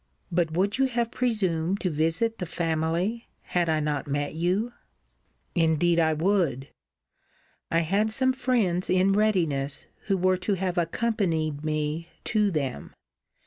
[0.31, 4.73] But would you have presumed to visit the family, had I not met you?
[5.53, 6.69] Indeed I would.
[7.69, 12.95] I had some friends in readiness, who were to have accompanied me to them.